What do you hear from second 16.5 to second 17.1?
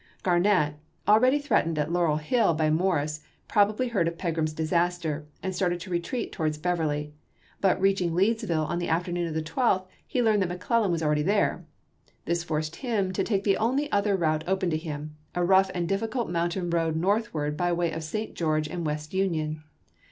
road